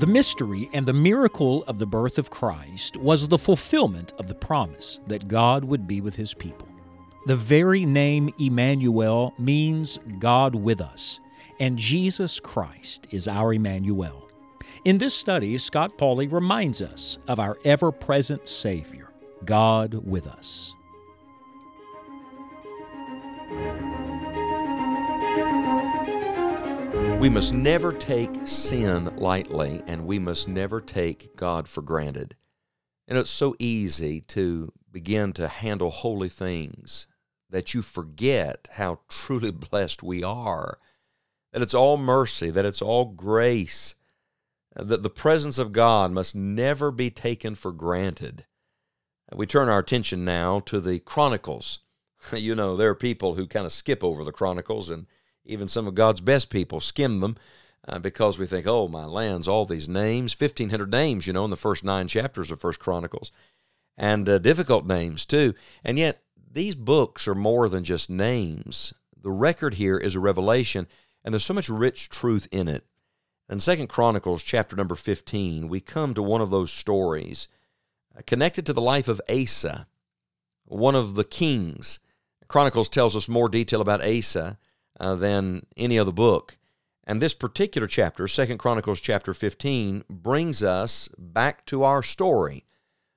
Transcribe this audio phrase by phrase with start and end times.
[0.00, 4.34] The mystery and the miracle of the birth of Christ was the fulfillment of the
[4.34, 6.66] promise that God would be with his people.
[7.26, 11.20] The very name Emmanuel means God with us,
[11.58, 14.26] and Jesus Christ is our Emmanuel.
[14.86, 19.12] In this study, Scott Pauley reminds us of our ever present Savior,
[19.44, 20.72] God with us.
[27.20, 32.34] We must never take sin lightly, and we must never take God for granted.
[33.06, 37.06] And it's so easy to begin to handle holy things
[37.50, 40.78] that you forget how truly blessed we are,
[41.52, 43.96] that it's all mercy, that it's all grace,
[44.74, 48.46] that the presence of God must never be taken for granted.
[49.30, 51.80] We turn our attention now to the Chronicles.
[52.32, 55.06] You know, there are people who kind of skip over the Chronicles and
[55.44, 57.36] even some of God's best people skim them
[57.88, 61.50] uh, because we think, oh, my lands, all these names, 1,500 names, you know, in
[61.50, 63.32] the first nine chapters of First Chronicles,
[63.96, 65.54] and uh, difficult names too.
[65.84, 68.92] And yet, these books are more than just names.
[69.20, 70.86] The record here is a revelation,
[71.24, 72.84] and there's so much rich truth in it.
[73.48, 77.48] In Second Chronicles, chapter number 15, we come to one of those stories
[78.16, 79.86] uh, connected to the life of Asa,
[80.64, 81.98] one of the kings.
[82.46, 84.58] Chronicles tells us more detail about Asa
[85.00, 86.56] uh, than any other book.
[87.04, 92.64] And this particular chapter, Second Chronicles chapter 15, brings us back to our story,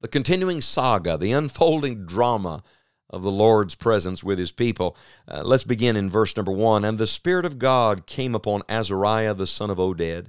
[0.00, 2.64] the continuing saga, the unfolding drama
[3.08, 4.96] of the Lord's presence with his people.
[5.28, 6.84] Uh, let's begin in verse number 1.
[6.84, 10.28] And the Spirit of God came upon Azariah the son of Oded.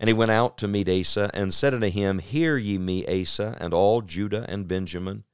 [0.00, 3.56] And he went out to meet Asa, and said unto him, Hear ye me, Asa,
[3.60, 5.24] and all Judah and Benjamin.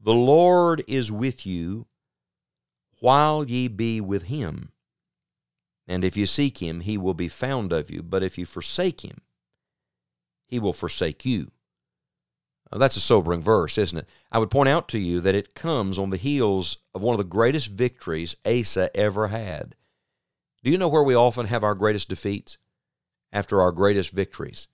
[0.00, 1.86] The Lord is with you
[3.02, 4.70] while ye be with him.
[5.88, 8.00] And if you seek him, he will be found of you.
[8.00, 9.22] But if you forsake him,
[10.46, 11.50] he will forsake you.
[12.70, 14.08] Now, that's a sobering verse, isn't it?
[14.30, 17.18] I would point out to you that it comes on the heels of one of
[17.18, 19.74] the greatest victories Asa ever had.
[20.62, 22.56] Do you know where we often have our greatest defeats?
[23.32, 24.68] After our greatest victories.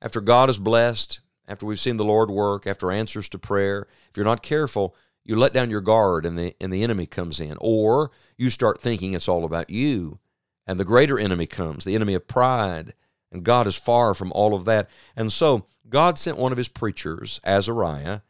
[0.00, 4.16] After God is blessed, after we've seen the Lord work, after answers to prayer, if
[4.16, 7.56] you're not careful, you let down your guard and the and the enemy comes in.
[7.60, 10.18] Or you start thinking it's all about you
[10.66, 12.94] and the greater enemy comes the enemy of pride
[13.30, 14.88] and God is far from all of that.
[15.16, 18.20] And so God sent one of his preachers Azariah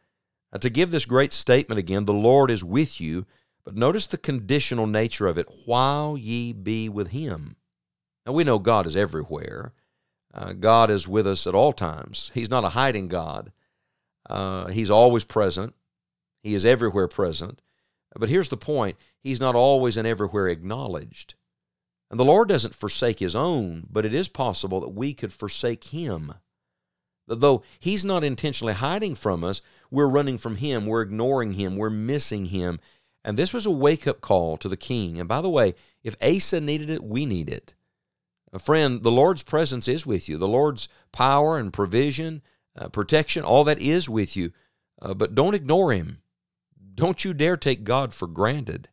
[0.51, 3.25] uh, to give this great statement again the Lord is with you.
[3.65, 7.55] But notice the conditional nature of it while ye be with him.
[8.25, 9.73] Now we know God is everywhere.
[10.33, 12.31] Uh, God is with us at all times.
[12.33, 13.51] He's not a hiding God.
[14.29, 15.75] Uh, he's always present
[16.43, 17.61] he is everywhere present.
[18.15, 21.35] But here's the point He's not always and everywhere acknowledged.
[22.11, 25.85] And the Lord doesn't forsake His own, but it is possible that we could forsake
[25.85, 26.33] Him.
[27.25, 31.89] Though He's not intentionally hiding from us, we're running from Him, we're ignoring Him, we're
[31.89, 32.79] missing Him.
[33.23, 35.17] And this was a wake up call to the king.
[35.17, 37.73] And by the way, if Asa needed it, we need it.
[38.51, 40.37] A friend, the Lord's presence is with you.
[40.37, 42.41] The Lord's power and provision,
[42.75, 44.51] uh, protection, all that is with you.
[45.01, 46.19] Uh, but don't ignore Him.
[46.93, 48.89] Don't you dare take God for granted.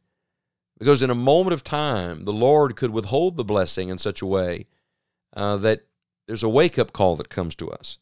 [0.78, 4.26] Because in a moment of time, the Lord could withhold the blessing in such a
[4.26, 4.66] way
[5.34, 5.82] uh, that
[6.26, 7.98] there's a wake up call that comes to us.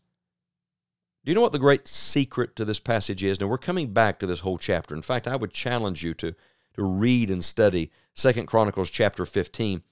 [1.25, 3.41] Do you know what the great secret to this passage is?
[3.41, 4.95] Now, we're coming back to this whole chapter.
[4.95, 6.35] In fact, I would challenge you to,
[6.75, 9.83] to read and study Second Chronicles chapter 15.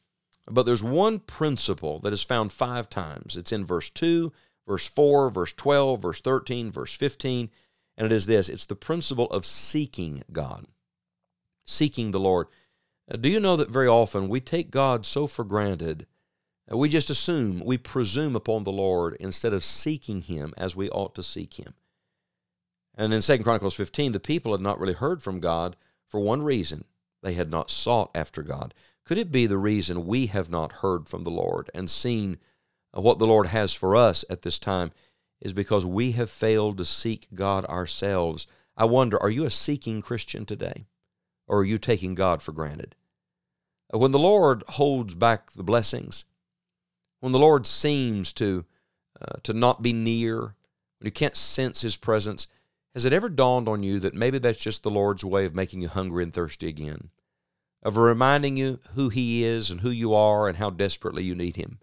[0.49, 3.37] But there's one principle that is found five times.
[3.37, 4.33] It's in verse 2,
[4.67, 7.51] verse 4, verse 12, verse 13, verse 15,
[7.97, 10.67] and it is this it's the principle of seeking God,
[11.65, 12.47] seeking the Lord.
[13.11, 16.07] Uh, do you know that very often we take God so for granted,
[16.71, 20.91] uh, we just assume, we presume upon the Lord instead of seeking Him as we
[20.91, 21.75] ought to seek Him?
[22.95, 25.77] And in 2 Chronicles 15, the people had not really heard from God
[26.09, 26.85] for one reason
[27.23, 28.75] they had not sought after God.
[29.05, 32.39] Could it be the reason we have not heard from the Lord and seen
[32.97, 34.93] uh, what the Lord has for us at this time?
[35.41, 38.47] Is because we have failed to seek God ourselves.
[38.77, 40.87] I wonder, are you a seeking Christian today?
[41.47, 42.97] Or are you taking God for granted?
[43.93, 46.25] Uh, when the Lord holds back the blessings,
[47.21, 48.65] when the Lord seems to,
[49.21, 50.41] uh, to not be near,
[50.99, 52.49] when you can't sense His presence,
[52.95, 55.83] has it ever dawned on you that maybe that's just the Lord's way of making
[55.83, 57.11] you hungry and thirsty again?
[57.83, 61.57] Of reminding you who He is and who you are and how desperately you need
[61.57, 61.79] Him?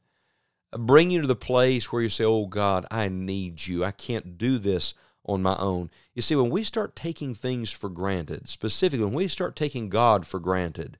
[0.77, 3.83] Bring you to the place where you say, Oh God, I need you.
[3.83, 4.93] I can't do this
[5.25, 5.89] on my own.
[6.13, 10.27] You see, when we start taking things for granted, specifically when we start taking God
[10.27, 10.97] for granted,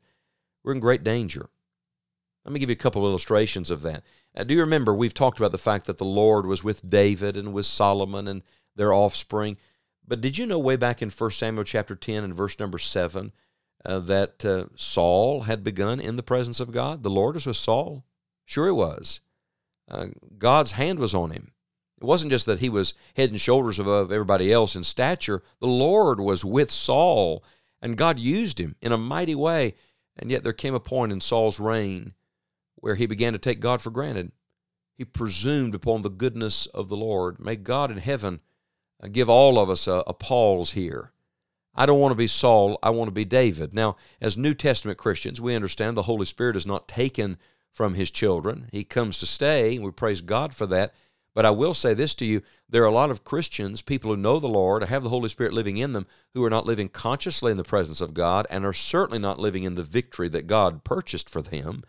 [0.63, 1.49] we're in great danger.
[2.45, 4.03] Let me give you a couple of illustrations of that.
[4.35, 7.37] Uh, do you remember we've talked about the fact that the Lord was with David
[7.37, 8.43] and with Solomon and
[8.75, 9.57] their offspring?
[10.05, 13.31] But did you know way back in 1 Samuel chapter 10 and verse number 7
[13.85, 17.03] uh, that uh, Saul had begun in the presence of God?
[17.03, 18.03] The Lord was with Saul.
[18.45, 19.21] Sure, it was.
[19.89, 20.07] Uh,
[20.37, 21.51] God's hand was on him.
[22.01, 25.41] It wasn't just that he was head and shoulders above everybody else in stature.
[25.59, 27.43] The Lord was with Saul,
[27.81, 29.75] and God used him in a mighty way.
[30.17, 32.13] And yet there came a point in Saul's reign
[32.75, 34.31] where he began to take God for granted.
[34.95, 37.39] He presumed upon the goodness of the Lord.
[37.39, 38.41] May God in heaven
[39.01, 41.11] uh, give all of us a, a pause here.
[41.75, 43.73] I don't want to be Saul, I want to be David.
[43.73, 47.37] Now, as New Testament Christians, we understand the Holy Spirit is not taken
[47.73, 48.67] from his children.
[48.71, 50.93] He comes to stay, and we praise God for that.
[51.35, 54.17] But I will say this to you there are a lot of Christians, people who
[54.17, 57.51] know the Lord, have the Holy Spirit living in them, who are not living consciously
[57.51, 60.83] in the presence of God and are certainly not living in the victory that God
[60.83, 61.83] purchased for them.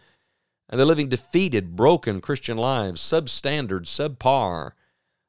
[0.69, 4.73] And they're living defeated, broken Christian lives, substandard, subpar,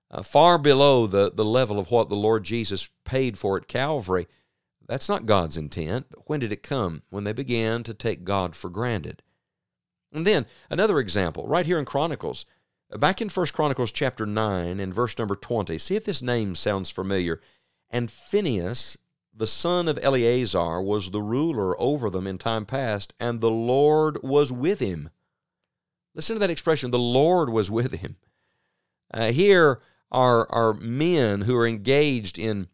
[0.09, 4.27] uh, far below the, the level of what the Lord Jesus paid for at Calvary.
[4.87, 6.07] That's not God's intent.
[6.09, 7.01] But when did it come?
[7.09, 9.23] When they began to take God for granted.
[10.15, 12.45] And then another example, right here in Chronicles,
[12.97, 15.77] back in First Chronicles chapter 9 and verse number 20.
[15.77, 17.41] See if this name sounds familiar.
[17.89, 18.97] And Phinehas,
[19.35, 24.23] the son of Eleazar, was the ruler over them in time past, and the Lord
[24.23, 25.09] was with him.
[26.13, 28.15] Listen to that expression the Lord was with him.
[29.13, 29.81] Uh, here
[30.13, 32.69] are, are men who are engaged in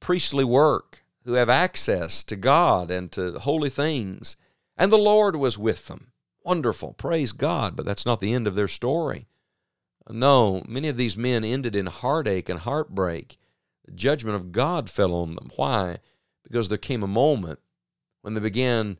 [0.00, 4.38] priestly work, who have access to God and to holy things,
[4.78, 6.12] and the Lord was with them.
[6.46, 6.92] Wonderful.
[6.92, 7.74] Praise God.
[7.74, 9.26] But that's not the end of their story.
[10.08, 13.36] No, many of these men ended in heartache and heartbreak.
[13.84, 15.50] The judgment of God fell on them.
[15.56, 15.98] Why?
[16.44, 17.58] Because there came a moment
[18.22, 18.98] when they began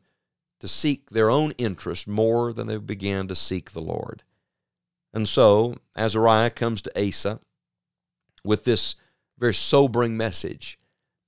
[0.59, 4.23] to seek their own interest more than they began to seek the Lord.
[5.13, 7.39] And so Azariah comes to Asa
[8.43, 8.95] with this
[9.37, 10.77] very sobering message.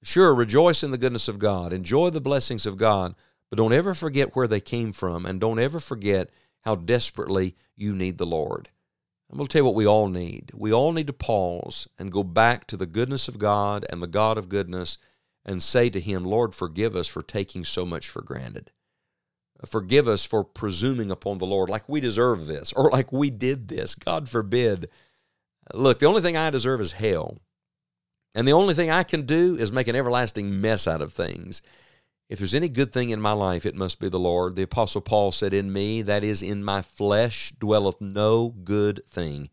[0.04, 3.16] Sure, rejoice in the goodness of God, enjoy the blessings of God,
[3.50, 6.30] but don't ever forget where they came from, and don't ever forget
[6.62, 8.70] how desperately you need the Lord.
[9.32, 10.52] I'm going to tell you what we all need.
[10.56, 14.08] We all need to pause and go back to the goodness of God and the
[14.08, 14.98] God of goodness
[15.46, 18.72] and say to Him, Lord, forgive us for taking so much for granted.
[19.66, 23.68] Forgive us for presuming upon the Lord like we deserve this or like we did
[23.68, 23.94] this.
[23.94, 24.90] God forbid.
[25.74, 27.38] Look, the only thing I deserve is hell.
[28.34, 31.62] And the only thing I can do is make an everlasting mess out of things.
[32.30, 34.56] If there's any good thing in my life, it must be the Lord.
[34.56, 39.50] The Apostle Paul said, In me, that is, in my flesh, dwelleth no good thing.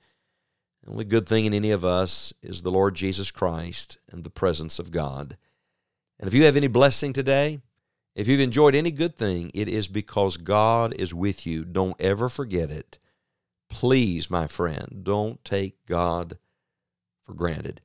[0.84, 4.30] The only good thing in any of us is the Lord Jesus Christ and the
[4.30, 5.38] presence of God.
[6.20, 7.60] And if you have any blessing today,
[8.14, 11.64] if you've enjoyed any good thing, it is because God is with you.
[11.64, 12.98] Don't ever forget it.
[13.70, 16.38] Please, my friend, don't take God
[17.24, 17.80] for granted.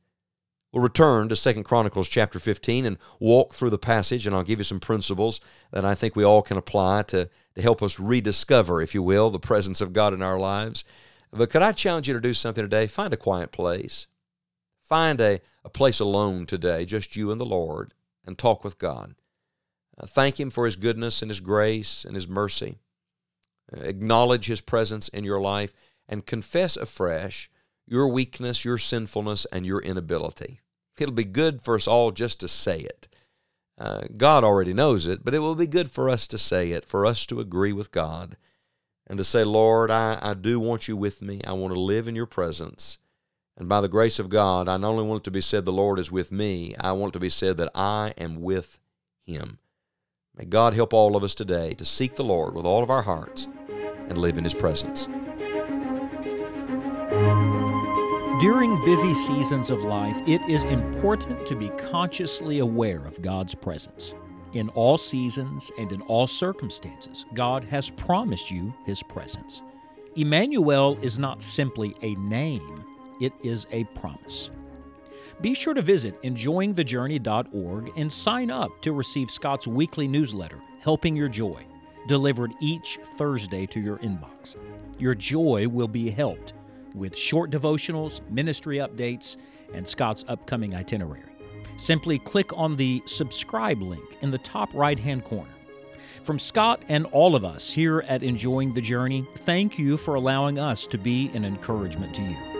[0.71, 4.59] We'll return to Second Chronicles chapter 15 and walk through the passage, and I'll give
[4.59, 5.41] you some principles
[5.71, 9.29] that I think we all can apply to, to help us rediscover, if you will,
[9.29, 10.85] the presence of God in our lives.
[11.31, 12.87] But could I challenge you to do something today?
[12.87, 14.07] Find a quiet place.
[14.81, 17.93] Find a, a place alone today, just you and the Lord,
[18.25, 19.15] and talk with God.
[19.97, 22.79] Uh, thank Him for His goodness and His grace and His mercy.
[23.73, 25.73] Uh, acknowledge His presence in your life
[26.07, 27.49] and confess afresh
[27.91, 30.61] your weakness, your sinfulness, and your inability.
[30.97, 33.09] It'll be good for us all just to say it.
[33.77, 36.85] Uh, God already knows it, but it will be good for us to say it,
[36.85, 38.37] for us to agree with God,
[39.07, 41.41] and to say, Lord, I, I do want you with me.
[41.45, 42.97] I want to live in your presence.
[43.57, 45.73] And by the grace of God, I not only want it to be said the
[45.73, 48.79] Lord is with me, I want it to be said that I am with
[49.25, 49.59] him.
[50.37, 53.01] May God help all of us today to seek the Lord with all of our
[53.01, 53.49] hearts
[54.07, 55.07] and live in his presence.
[58.41, 64.15] During busy seasons of life, it is important to be consciously aware of God's presence.
[64.53, 69.61] In all seasons and in all circumstances, God has promised you His presence.
[70.15, 72.83] Emmanuel is not simply a name,
[73.19, 74.49] it is a promise.
[75.41, 81.29] Be sure to visit enjoyingthejourney.org and sign up to receive Scott's weekly newsletter, Helping Your
[81.29, 81.63] Joy,
[82.07, 84.55] delivered each Thursday to your inbox.
[84.97, 86.53] Your joy will be helped
[86.93, 89.37] with short devotionals, ministry updates,
[89.73, 91.23] and Scott's upcoming itinerary.
[91.77, 95.49] Simply click on the subscribe link in the top right hand corner.
[96.23, 100.59] From Scott and all of us here at Enjoying the Journey, thank you for allowing
[100.59, 102.50] us to be an encouragement to you.